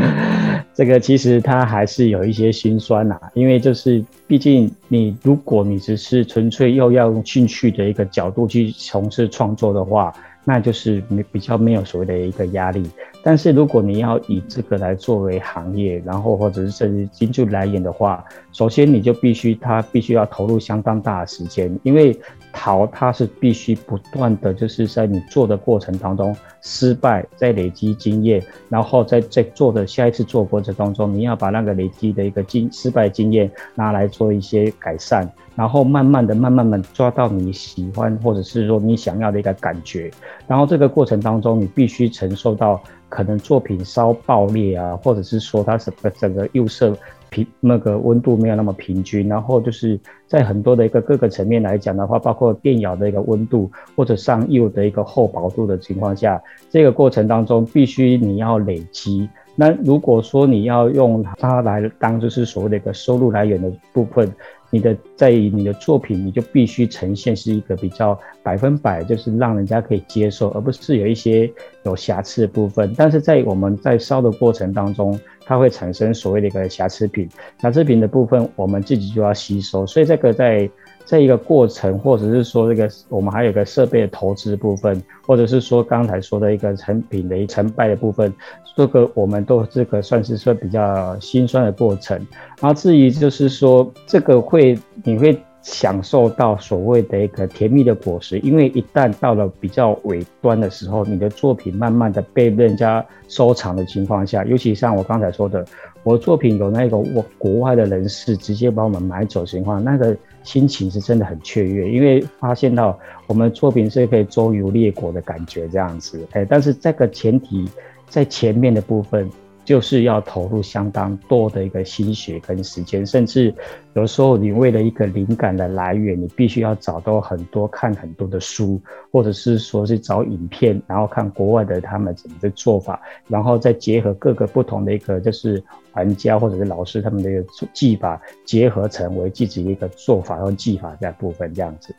[0.72, 10.10] 这个其实它还是有一些心酸呐、因为就是毕竟你如果你只是纯粹又要用兴趣的一个角度去从事创作的话，
[10.42, 12.82] 那就是没比较没有所谓的一个压力。
[13.22, 22.18] 但是如果你要以这个来作为行业，然后或者是甚至经济来源的话，首先你就必须它必须要投入相当大的时间，因为
[22.54, 40.10] 陶它是必须不断的就是在你做的过程当中失败，再累积经验，然后在在做的下一次做过程当中，你要把那个累积的一个经失败经验拿来做一些改善，然后慢慢的、慢慢的抓到你喜欢或者是说你想要的一个感觉，
[40.46, 42.80] 然后这个过程当中你必须承受到。
[43.06, 46.96] 可能作品稍爆裂啊，或者是说它整个整个釉色
[47.34, 59.28] 平那个温度没有那么平均，然后就是在很多的一个各个层面来讲的话，包括电窑的一个温度或者上釉的一个厚薄度的情况下，这个过程当中必须你要累积。
[59.56, 64.32] 那如果说你要用它来当就是所谓的一个收入来源的部分。
[64.70, 71.48] 你的在你的作品，你就必须呈现是一个比较百分百，就是让人家可以接受，而不是有一些
[71.84, 72.92] 有瑕疵的部分。
[72.96, 77.28] 但是在我们在烧的过程当中，它会产生所谓的一个瑕疵品，
[77.60, 79.86] 瑕疵品的部分我们自己就要吸收。
[79.86, 80.68] 所以这个在。
[81.06, 88.32] 这一个过程，或者是说这个我们还有个设备的投资部分，或者是说刚才说的一个成品的一成败的部分，
[88.74, 92.16] 这个我们都这个算是说比较心酸的过程。
[92.58, 105.64] 然后至于就是说这个会你会享受到所谓的一个甜蜜的果实，因为一旦到了比较尾端的时候，你的作品慢慢的被人家收藏的情况下，尤其像我刚才说的，
[106.04, 110.16] 我的作品有那个我国外的人士直接把我们买走的情况，那个。
[110.44, 117.66] 心情是真的很雀跃，因为发现到我们作品是可以周游列国的感觉这样子，哎，但是这个前提
[118.10, 119.26] 在前面的部分。
[119.64, 123.54] 就是要投入相当多的一个心血跟时间，甚至
[123.94, 135.62] 有时候你为了一个灵感的来源，你必须要找到很多看很多的书，或者是说是找影片，然后看国外的他们怎么的做法，然后再结合各个不同的一个就是
[135.94, 141.94] 玩家或者是老师他们的一个技法，结合成为自己一个做法和技法这部分这样子。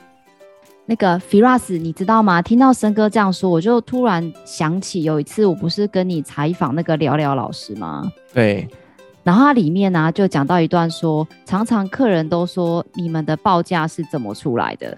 [0.85, 2.41] 那个 Firas，你知道吗？
[2.41, 8.11] 听到森哥这样说，我就突然想起有一次，我不是跟你采访那个聊聊老师吗？
[8.33, 8.67] 对。
[9.23, 14.95] 然后他里面呢、啊，就讲到一段说，常常客人都说你们的报价是怎么出来的？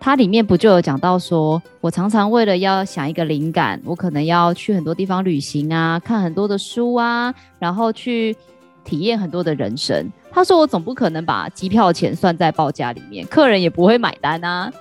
[0.00, 8.36] 他里面不就有讲到说，我常常为了要想一个灵感，我可能要去很多地方旅行啊，看很多的书啊，然后去
[8.84, 10.10] 体验很多的人生。
[10.32, 14.72] 他说我总不可能把机票钱算在报价里面，客人也不会买单啊。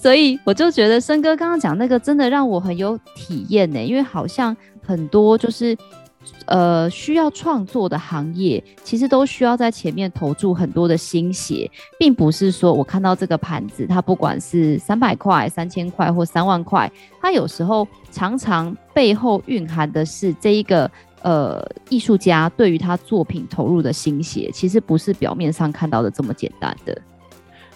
[0.00, 5.76] 所以我就觉得森哥刚刚讲那个真的让我很有体验呢，因为好像很多就是。
[6.46, 16.90] 呃，需要创作的行业，其实都需要在前面投注很多的心血，并不是说我看到这个盘子，它不管是三百块、三千块或三万块，
[17.22, 20.90] 它有时候常常背后蕴含的是这一个
[21.22, 27.00] 呃艺术家对于他作品投入的心血，其实不是表面上看到的这么简单的。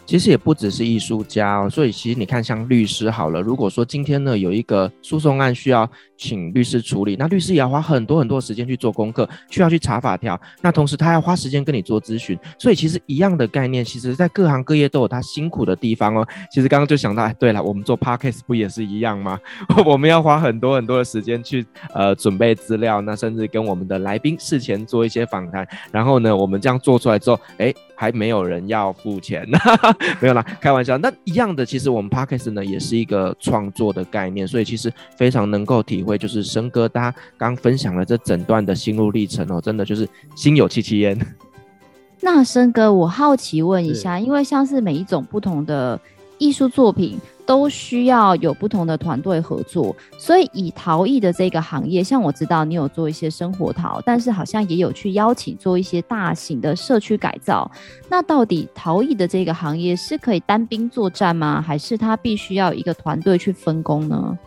[0.07, 16.27] 其实也不只是艺术家哦，所以其实你看，像律师好了，如果说今天呢有一个诉讼案需要请律师处理，那律师也要花很多很多时间去做功课，需要去查法条，那同时他要花时间跟你做咨询，所以其实一样的概念，其实在各行各业都有他辛苦的地方哦。
[16.51, 19.41] 其实刚刚就想到，哎，对了，我们做 podcast 不也是一样吗？
[19.87, 21.65] 我们要花很多很多的时间去
[21.95, 27.75] 呃准备资料，那甚至跟我们的来宾事前做一些访谈，然后呢，我们这样做出来之后，哎。
[27.95, 29.47] 还没有人要付钱，
[30.21, 30.99] 没有啦，开玩笑。
[30.99, 41.19] 那一样的，其实我们 Podcast 呢也是一个创作的概念，所以其实非常能够体会，就是生哥大家刚分享了这整段的心路历程哦，真的就是心有戚戚焉。
[42.21, 46.01] 那生哥，我好奇问一下，因为像是每一种不同的
[46.39, 47.19] 艺术作品。
[47.47, 57.71] 都需要有不同的团队合作，所以以陶艺的这个行业，像我知道你有做一些生活陶，但是好像也有去邀请做一些大型的社区改造。
[58.09, 61.61] 那到底陶艺的这个行业是可以单兵作战吗？
[61.61, 64.39] 还是它必须要有一个团队去分工呢？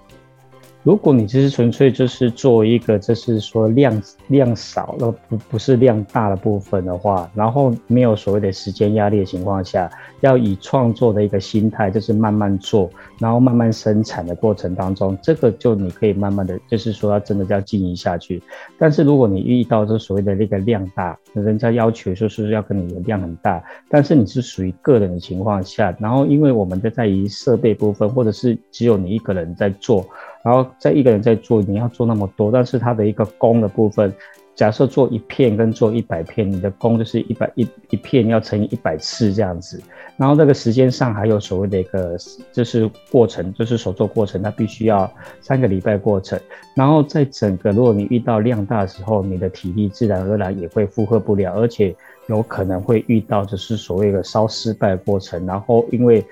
[0.88, 18.42] 如果你只是纯粹就是做一个，就是说量量少而不不是量大的部分的话，然后没有所谓的时间压力的情况下，要以创作的一个心态，就是慢慢做，然后慢慢生产的过程当中，这个就你可以慢慢的就是说要真的要经营下去。
[18.80, 30.08] 但是如果你遇到这所谓的那个量大，人家要求就是要跟你的量很大，但是你是属于个人的情况下，然后因为我们在在于设备部分，或者是只有你一个人在做。
[30.44, 34.14] 然后在一个人在做，你要做那么多，但是他的一个工的部分，
[34.56, 39.82] 假设做一片跟做一百片，你的工就是一百一一片要乘以一百次这样子。
[40.16, 42.18] 然后这个时间上还有所谓的一个
[42.52, 46.40] 就是过程，就是手做过程，它必须要三个礼拜过程。
[46.76, 51.96] 然后在整个如果你遇到量大的时候，你的体力自然而然也会负荷不了，而且
[52.30, 55.46] 有可能会遇到就是所谓的烧失败过程。
[55.46, 56.26] 然后因为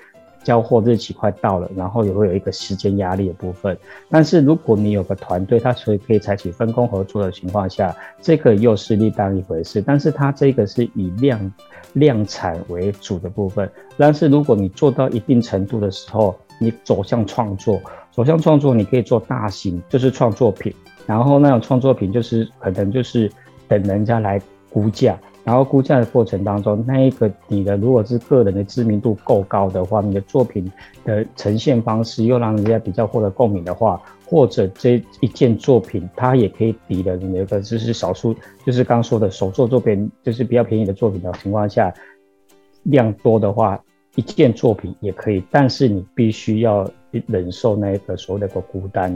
[0.46, 3.76] 交货日期快到了，然后也会有一个时间压力的部分。
[4.08, 9.82] 但是如果你有个团队，它所以可以采取分工合作的情况下，这个又是另当一回事。
[9.82, 11.52] 但是它这个是以量
[11.94, 13.68] 量产为主的部分。
[13.96, 17.82] 但是如果你做到一定程度的时候，你走向创作，
[18.12, 20.72] 走向创作，你可以做大型，就是创作品。
[21.06, 23.28] 然后那种创作品就是可能就是
[23.66, 25.18] 等人家来估价。
[25.46, 30.70] 然后估价的过程当中，那一个你的如果是个人的知名度够高的话，你的作品
[31.04, 41.94] 的呈现方式又让人家比较获得共鸣的话，或者这一件作品它也可以抵了你的一个就是少数，就是刚刚说的手作作品，就是比较便宜的作品的情况下，
[42.82, 43.80] 量多的话。
[44.18, 46.90] 一件作品也可以，但是你必须要
[47.26, 49.10] 忍受那一个所谓的个孤单，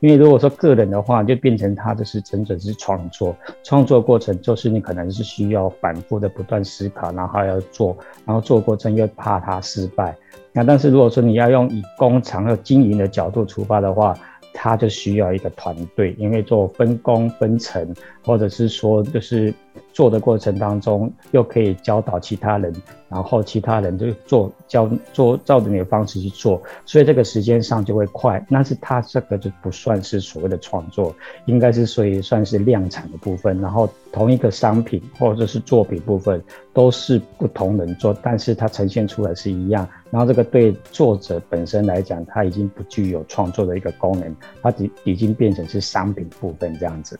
[0.00, 10.16] 因为如果说个人的话，就变成他就是整整是创作，创作过程就是你可能是需要反复的不断思考，然后还要做，然后做过程又怕它失败。
[10.52, 14.16] 那但是如果说你要用以工厂和经营的角度出发的话，
[14.56, 17.92] 他就需要一个团队，因为做分工分层，
[18.24, 19.52] 或者是说就是
[19.92, 22.72] 做的过程当中，又可以教导其他人，
[23.08, 28.44] 然后其他人就做教做照着你的方式去做，所以这个时间上就会快。
[28.50, 31.14] 但是他这个就不算是所谓的创作，
[31.46, 33.60] 应该是所以算是量产的部分。
[33.60, 39.86] 然后同一个商品或者是作品部分都是不同人做，但是它呈现出来是一样。
[40.10, 47.18] 然后这个对作者本身来讲，他已经不具有创作的一个功能，它已已经变成是商品部分这样子。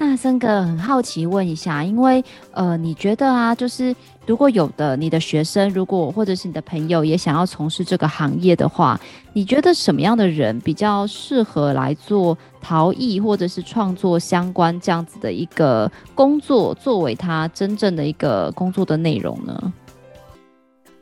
[0.00, 3.94] 那森哥很好奇问一下，因为呃，你觉得啊，就是
[4.26, 8.98] 如果有的你的学生，如果或者是你的朋友也想要从事这个行业的话，
[9.32, 19.72] 你觉得什么样的人比较适合来做陶艺或者是创作相关这样子的一个工作，作为他真正的一个工作的内容呢？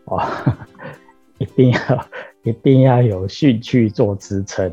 [0.07, 0.27] 哇！
[1.39, 2.07] 一定要
[2.45, 4.73] 一定要有兴趣做支撑。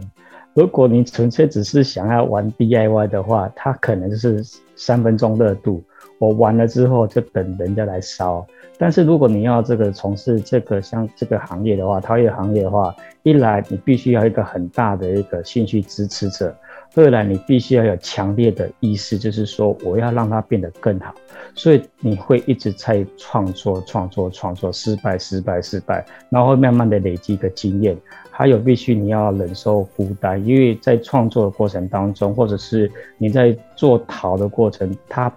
[0.53, 4.43] 如果你纯粹只是想要玩 DIY 的话，它可能是
[4.75, 5.83] 三分钟热度，
[6.19, 8.45] 我玩了之后就等人家来烧。
[8.77, 12.93] 但是如果你要这个从事这个像这个行业的话，陶艺行业的话，
[13.23, 16.55] 一来你必须要一个很大的一个兴趣支持者，
[16.95, 21.13] 二来你必须要有强烈的意识，就是说我要让它变得更好，
[21.55, 27.95] 所以你会一直在创作、创作、创作，失败、失败、失败，然后慢慢的累积一个经验。
[28.35, 35.31] 还有必须你要忍受孤单，因为在创作的过程当中，或者是你在做陶的过程，它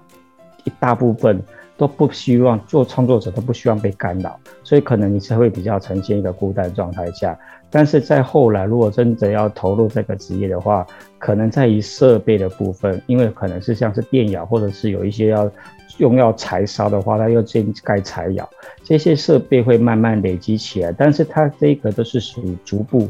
[0.64, 1.38] 一大部分。
[1.78, 7.38] 都不希望做创作者都不希望被干扰，所以可能你才会比较呈现一个孤单状态下。
[7.70, 10.86] 但是在后来，如果真的要投入这个职业的话，
[11.18, 15.50] 可能在于设备的部分，因为可能是像是电窑，或者是有一些要
[15.98, 18.48] 用要柴烧的话，它要先盖柴窑，
[18.84, 20.92] 这些设备会慢慢累积起来。
[20.92, 23.08] 但是它这个都是属于逐步。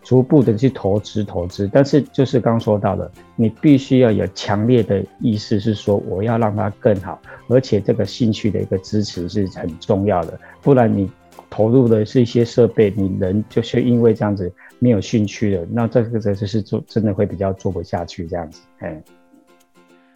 [0.00, 11.10] 逐步的去投资投资，但是就是刚说到的，你必须要有强烈的意识，是说我要让它更好，而且这个兴趣的一个支持是很重要的，不然你
[11.50, 19.02] 投入的是一些设备，你人就是因为这样子没有兴趣了，那这个就是做真的会比较做不下去这样子，哎。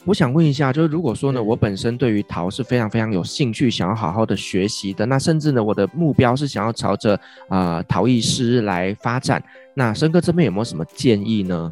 [0.04, 7.14] 我想问一下，就是如果说呢，我本身对于陶是非常非常有兴趣，想要好好的学习的，那甚至呢，我的目标是想要朝着
[7.48, 9.40] 啊、呃、陶艺师来发展，
[9.74, 11.70] 那森哥这边有没有什么建议呢？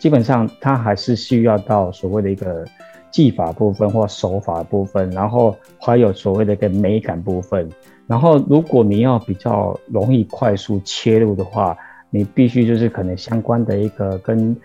[0.00, 2.64] 基本上，他还是需要到所谓的一个
[3.12, 7.70] 技法部分或手法部分，然后还有所谓的一个美感部分。
[8.06, 11.76] 然后，如果你要比较容易快速切入的话，
[12.10, 14.56] 你必须就是可能相关的一个跟。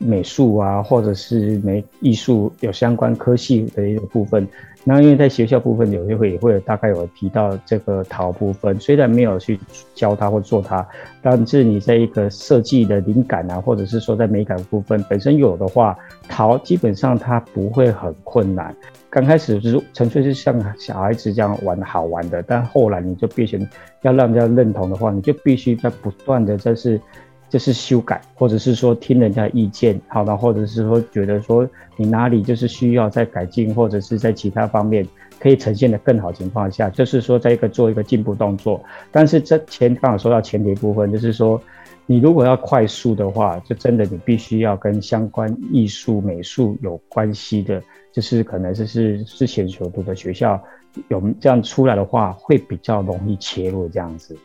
[0.00, 4.46] 美术啊，或者是美艺术有相关科系的一个部分，
[4.84, 9.58] 那因为在学校部分有些会也会大概有提到这个陶部分，虽然没有去
[9.94, 10.86] 教它或做它，
[11.20, 15.98] 但是你在一个设计的灵感啊，或者是说在美感部分本身有的话，
[16.28, 18.74] 陶基本上它不会很困难。
[19.10, 23.58] 刚开始是纯粹是像小孩子这样玩好玩的，但后来你就必须
[24.02, 27.00] 要让人家认同的话，你就必须在不断的就是。
[27.48, 35.06] 就是修改，或者是说听人家意见，好的，或者是说觉得说你哪里就是需要再改进，或者是在其他方面
[35.40, 38.82] 可以呈现的更好情况下，就是说在一个做一个进步动作。
[39.10, 41.60] 但是这前刚好说到前提部分，就是说
[42.06, 47.82] 你如果要快速的话，就真的你必须要跟相关艺术美术有关系的，
[48.12, 50.60] 就是可能就是之前所读的学校
[51.08, 54.36] 有这样出来的话，会比较容易切入这样子。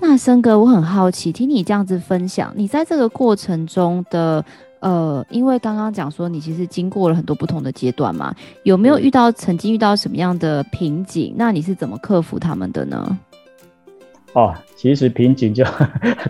[0.00, 4.44] 那森哥，我很好奇，听你这样子分享，你在这个过程中的，
[4.80, 8.34] 呃，因为刚刚讲说你其实经过了很多不同的阶段嘛，
[8.64, 11.34] 有没有遇到曾经遇到什么样的瓶颈？
[11.36, 13.18] 那你是怎么克服他们的呢？
[14.34, 15.64] 哦，其实瓶颈就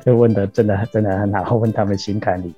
[0.04, 2.54] 就 问的真的真的很好，问他们心坎里。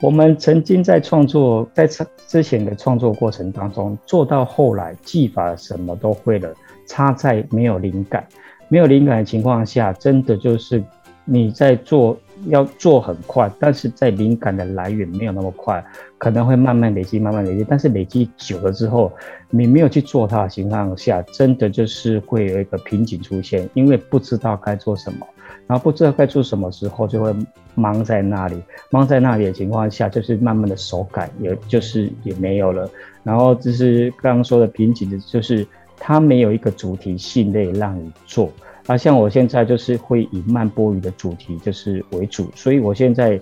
[0.00, 1.86] 我们曾经在创作，在
[2.26, 6.52] 之前的创作过程当中，做到后来技法什么都会了，
[6.86, 8.26] 差在没有灵感。
[8.68, 10.82] 没有灵感的情况下，真的就是
[11.24, 15.84] 你在做要做很快，但是在灵感的来源没有那么快，
[16.18, 17.66] 可能会慢慢累积，慢慢累积。
[17.68, 19.12] 但是累积久了之后，
[19.50, 25.26] 你没有去做它的情况下，真的就是会有一个瓶颈出现，因为不知道该做什么，
[25.66, 27.34] 然后不知道该做什么时候，就会
[27.74, 32.88] 忙在那里，忙在那里的情况下，就是慢慢的手感也就是也没有了。
[33.22, 35.66] 然后就是刚刚说的瓶颈的，就是。
[35.98, 38.50] 它没有一个主题系列让你做，
[38.86, 43.40] 啊，像我现在就是会以慢波鱼的主题就是为主，所以我现在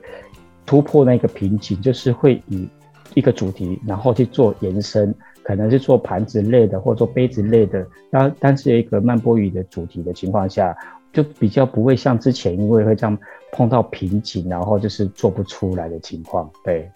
[0.65, 2.69] 突破那个瓶颈，就是会以
[3.15, 10.77] 一个主题，然后去做延伸，可能是做盘子类的，或做杯子类的，但但是有一个慢波鱼的主题的情况下，
[11.13, 13.17] 就比较不会像之前，因为会这样
[13.53, 16.91] 碰到瓶颈，然后就是做不出来的情况，对。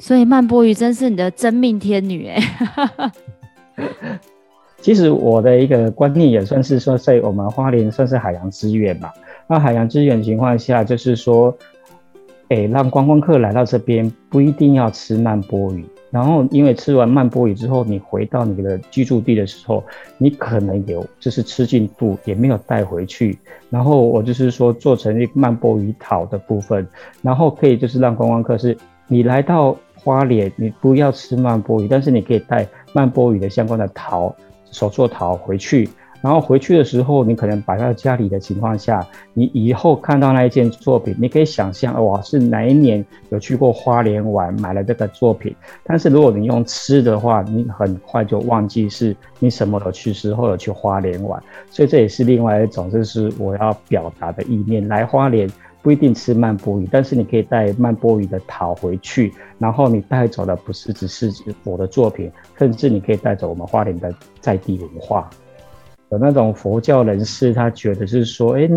[0.00, 2.40] 所以慢波鱼真是你的真命天女哎。
[4.80, 9.10] 其实我的一个观念也算是说，在我们花莲算是海洋资源嘛。
[9.46, 11.56] 那海洋资源情况下，就是说，
[12.48, 15.84] 诶，让观光客来到这边不一定要吃慢波鱼。
[16.10, 19.84] 然后，因为吃完慢波鱼之后，你回到你的居住地的时候，
[20.16, 23.38] 你可能有就是吃进肚，也没有带回去。
[23.68, 26.86] 然后我就是说，做成一个慢波鱼陶的部分，
[27.20, 28.74] 然后可以就是让观光客是，
[29.06, 34.34] 你来到花莲，你不要吃慢波鱼，但是你可以带慢波鱼的相关的陶。
[34.70, 35.88] 手作陶回去，
[36.20, 45.54] 然后回去的时候，你可能摆在家里的情况下，你以后看到那一件作品，你可以想象，哇，是哪一年有去过花莲玩，买了这个作品。
[45.84, 51.40] 但是如果你用吃的话，你很快就忘记是你什么时候去吃，或者去花莲玩。
[51.70, 54.86] 所以这也是另外一种，就是我要表达的意念。
[54.88, 55.48] 来花莲
[55.80, 61.32] 不一定吃曼波鱼，但是你可以带曼波鱼的陶回去，然后你带走的不是只是
[61.64, 65.30] 我的作品，甚至你可以带走我们花莲的在地文化。
[66.10, 68.68] 有那种佛教人士，他觉得是说，哎、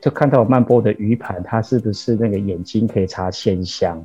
[0.00, 4.04] 就看到曼波的鱼盘，它是不是那个眼睛可以插线香？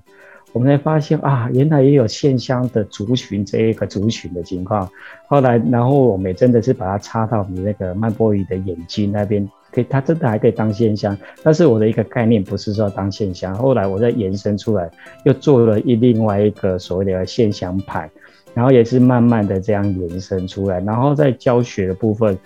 [0.54, 4.90] 我们才发现啊，原来也有线香的族群这一个族群的情况。
[5.28, 11.18] 后来，然后我们也真的是把它插到你那个曼波鱼的眼睛那边，可以，它真的还可以当线香。
[11.44, 14.90] 但是我的一个概念不是说当线香，后来我再延伸出来，
[15.26, 18.10] 又做了一另外一个所谓的线香盘，
[18.54, 20.80] 然后也是慢慢的这样延伸出来。
[20.82, 22.38] 然后在教学的部分，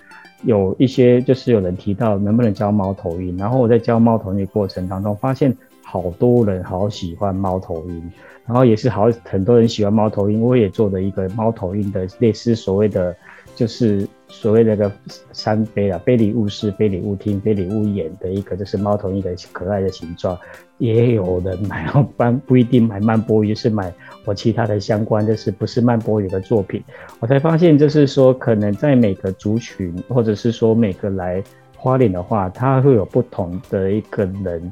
[0.44, 5.56] 有一些就是有人提到能不能教猫头鹰，然后我在教猫头鹰的过程当中发现。
[5.88, 8.10] 好多人好喜欢猫头鹰，
[8.44, 10.42] 然后也是好很多人喜欢猫头鹰。
[10.42, 13.14] 我也做了一个猫头鹰的类似所谓的，
[13.54, 14.92] 就是所谓的那个
[15.32, 20.38] 三杯啊，非礼勿视、非礼勿听、非礼勿言的一个，就是猫头鹰的可爱的形状。
[20.78, 23.92] 也有人买，不 不一定买曼波鱼，是买
[24.24, 26.82] 我其他的相关，就是不是曼波鱼的作品。
[27.20, 31.42] 我才发现，就是说可能在每个族群，或者是说每个来
[31.76, 34.70] 花莲的话，它会有不同的一个人。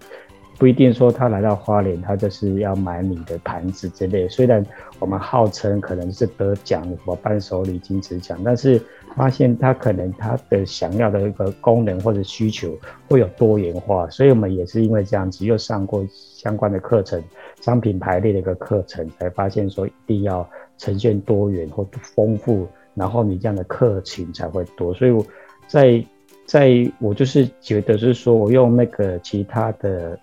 [0.56, 4.28] 不一定说他来到花莲，他就是要买你的盘子之类。
[4.28, 4.64] 虽然
[5.00, 8.80] 我们号称可能是得奖，什么伴手礼、金质奖，但是
[9.16, 12.76] 发现他可能他的想要的一个功能或者需求
[13.08, 14.08] 会有多元化。
[14.10, 17.22] 所以我们也是因为这样子，又上过相关的课程，
[17.60, 20.48] 商品排列的一个课程，才发现说一定要
[20.78, 24.92] 呈现多元或丰富，然后你这样的客群才会多。
[24.94, 25.24] 所以我
[25.66, 26.04] 在
[26.46, 30.18] 在我就是觉得是说我用那个其他的。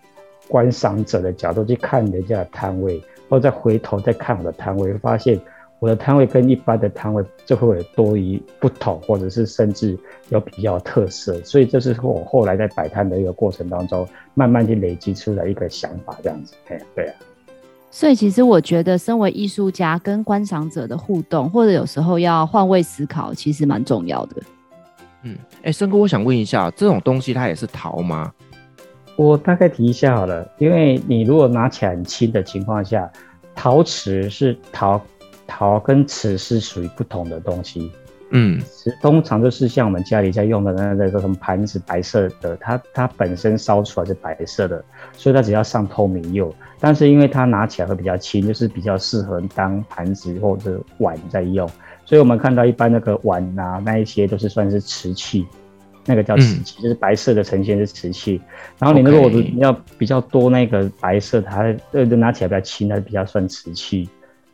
[0.48, 5.40] 观赏者的角度去看人家的摊位，或者再回头再看我的摊位，发现
[5.82, 9.98] 我的摊位跟一般的摊位就会有多于不同，或者是甚至
[10.30, 11.34] 有比较特色。
[11.44, 16.54] 所以这是我后来在摆摊的一个过程当中，慢慢去累积出来一个想法，这样子。
[16.96, 17.14] 对啊。
[17.90, 24.36] 所以其实我觉得，身为艺术家跟观赏者的互动，或者有时候要换位思考，其实蛮重要的。
[25.24, 28.32] 嗯，哎，森哥，我想问一下，这种东西它也是陶吗？
[29.16, 33.12] 我大概提一下好了，因为你如果拿起来很轻的情况下，
[33.56, 35.02] 陶瓷是陶，
[35.52, 37.92] 陶跟瓷是属于不同的东西。
[38.30, 44.82] 嗯，瓷通常就是像我们家里在用的那个什么盘子，白色的，它它本身烧出来是白色的，
[45.12, 46.56] 所以它只要上透明釉。
[46.80, 51.70] 但是因为它拿起来会比较轻，就是比较适合当盘子或者碗在用。
[52.06, 55.46] 所以我们看到一般那个碗啊，那一些都是算是瓷器。
[56.06, 58.42] 那个叫瓷器，嗯、就是白色的呈现是瓷器。
[58.80, 64.10] 然后你如果你要比较多那个白色，它呃拿起来比较轻，它比较算瓷器。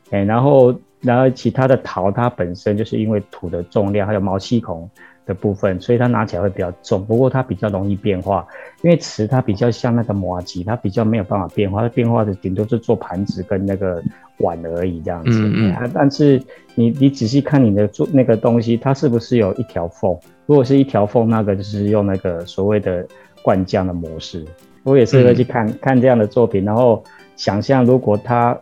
[0.09, 4.89] 哎，然后然后其他的陶，它本身就是因为土的重量还有毛细孔
[5.25, 7.05] 的部分，所以它拿起来会比较重。
[7.05, 8.47] 不过它比较容易变化，
[8.81, 11.81] 因为瓷它比较像那个麻糬，它比较没有办法变化。
[11.81, 14.01] 它变化的顶多是做盘子跟那个
[14.39, 15.31] 碗而已这样子。
[15.31, 15.91] 嗯嗯。
[15.93, 16.41] 但是
[16.75, 20.17] 你你仔细看你的做那个东西，它是不是有一条缝？
[20.45, 23.05] 如果是一条缝，那个就是用那个所谓的
[23.41, 24.43] 灌浆的模式。
[24.83, 27.03] 我也是会去看、嗯、看这样的作品，然后
[27.35, 28.57] 想象如果他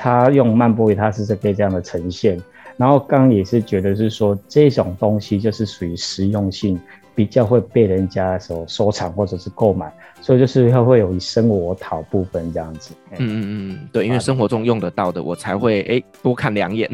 [0.00, 2.40] 他用曼波鱼，他是可以这样的呈现。
[2.78, 6.80] 然后刚刚也是觉得是说这种东西就是属于实用性
[7.14, 9.92] 比较会被人家所收藏或者是购买，
[10.22, 12.94] 所以就是会会有以生活淘部分这样子。
[13.18, 16.90] 嗯嗯嗯，对，因为生活中用得到的，我才会哎多看两眼。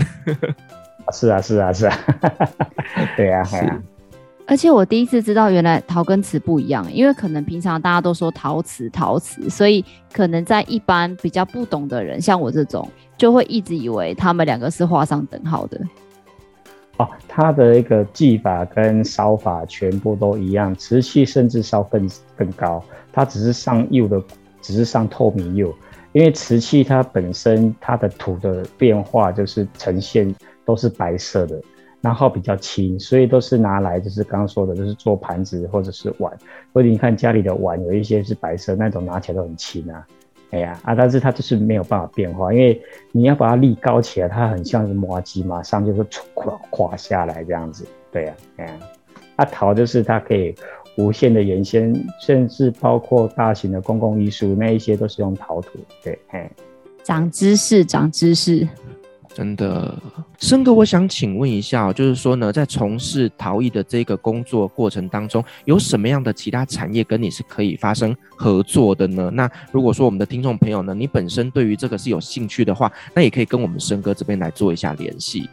[1.12, 1.96] 是啊是啊是啊，
[3.16, 3.82] 对啊，是啊。
[4.48, 12.88] 而且我第一次知道，原来陶跟瓷不一样，因为可能平常大家都说陶瓷陶瓷，所以可能在一般比较不懂的人，像我这种，
[13.18, 15.80] 就会一直以为他们两个是画上等号的。
[16.98, 22.82] 哦，它的一个技法跟烧法全部都一样，瓷器甚至烧更更高，
[23.12, 24.22] 它只是上釉的，
[24.62, 25.74] 只是上透明釉，
[26.12, 30.32] 因为瓷器它本身它的土的变化就是呈现
[30.64, 31.60] 都是白色的。
[32.00, 36.32] 然后比较轻，所以都是拿来就是刚刚说的，就是做盘子或者是碗。
[36.72, 40.06] 或者你看家里的碗，有一些是白色，那种拿起来都很轻啊。
[40.50, 42.80] 哎呀啊，但是它就是没有办法变化，因为
[43.10, 47.84] 你要把它立高起来，它很像是麻糬，马上就会垮垮下来这样子。
[48.12, 48.72] 对呀，哎呀，
[49.34, 50.54] 啊陶就是它可以
[50.96, 55.80] 无限的延伸，甚至包括大型的公共艺术那一些都是用陶土。
[56.04, 56.48] 对，哎，
[57.02, 58.66] 长知识，长知识。
[59.36, 59.94] 真的，
[60.38, 69.30] 森哥，我想请问一下，就是说呢，在从事陶艺的这个工作过程当中，有什么样的其他产业跟你是可以发生合作的呢？
[69.30, 75.46] 那如果说我们的听众朋友呢，你本身对于这个是有兴趣的话，那也可以跟我们森哥这边来做一下联系。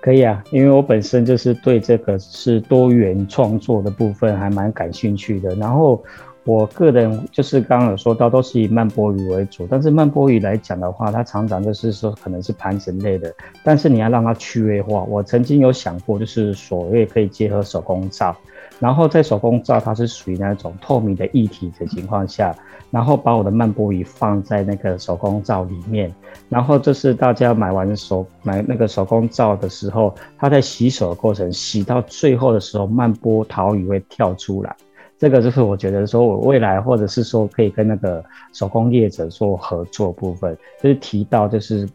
[0.00, 6.00] 可以啊，因为我本身就是对这个是多元创作的部分还蛮感兴趣的，然后。
[6.48, 9.66] 我个人就是刚刚有说到，都是以曼波鱼为主。
[9.70, 13.30] 但是曼波鱼来讲的话，它常常就是说可能是盘子类的，
[13.62, 15.04] 但是你要让它趣味化。
[15.04, 18.34] 我曾经有想过，就是所谓可以结合手工皂，
[18.78, 22.56] 然后在手工皂它是属于那种透明的液体的情况下，
[22.90, 26.10] 然后把我的曼波鱼放在那个手工皂里面，
[26.48, 34.74] 然后就是大家买完手买那个手工皂的时候，它在洗手的过程洗到最后的时候，曼波桃鱼会跳出来。
[35.18, 41.88] 这个就是我觉得说，我未来或者是说可以跟那个手工业者做合作部分，就是提到就是，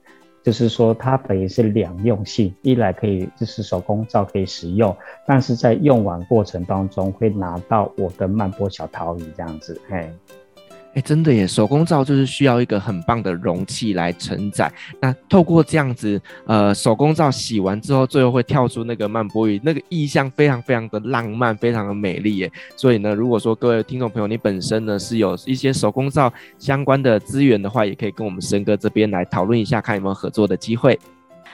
[0.43, 4.93] 就是说它等于是两用性，一来可以就是手工皂可以使用，
[5.25, 10.11] 但是在用完过程当中会拿到我的曼波小桃鱼这样子，嘿。
[10.95, 11.47] 哎，真的耶！
[11.47, 14.71] 手工皂就是需要一个很棒的容器来承载。
[15.01, 22.51] 那透过这样子，呃，手工皂洗完之后，最后会跳出那个曼波鱼，那个意象非常非常的浪漫，非常的美丽耶。
[22.75, 30.99] 所以呢，如果说各位听众朋友，你本身呢是有一些手工皂相关的资源的话，也可以跟我们森哥这边来讨论一下，看有没有合作的机会。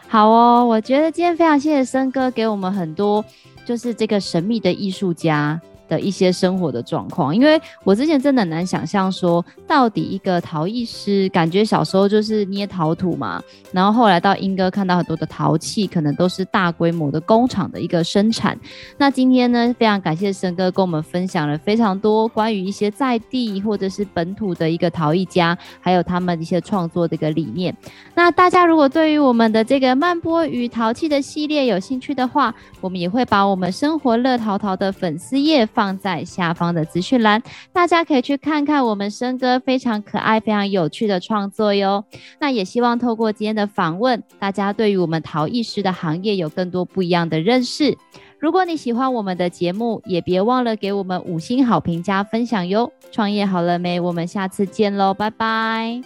[0.10, 3.24] 好哦，我觉得今天非常谢谢森哥给我们很多，
[3.64, 5.62] 就是这个神秘的艺术家。
[5.90, 18.58] 的一些生活的状况，因为我之前真的很难想象说，到底一个陶艺师，感觉小时候就是捏陶土嘛，然后后来到英哥看到很多的陶器，可能都是大规模的工厂的一个生产。
[18.98, 27.76] 那今天呢，非常感谢森哥跟我们分享了非常多关于一些在地或者是本土的一个陶艺家，还有他们一些创作的一个理念。
[28.14, 42.04] 那大家如果对于我们的这个曼波鱼陶器的系列有兴趣的话，我们也会把我们生活乐陶陶的粉丝页放在下方的资讯栏，大家可以去看看我们生哥非常可爱、非常有趣的创作哟。
[42.38, 47.98] 那也希望透过今天的访问，大家对于我们陶艺师的行业有更多不一样的认识。
[48.40, 52.92] 如果你喜欢我们的节目，也别忘了给我们五星好评加分享哟。
[53.10, 54.02] 创业好了没？
[54.02, 56.02] 我们下次见喽，拜拜，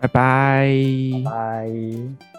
[0.00, 0.68] 拜拜，
[1.24, 2.33] 拜拜。